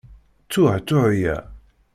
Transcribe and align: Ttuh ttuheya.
Ttuh 0.49 0.73
ttuheya. 0.79 1.35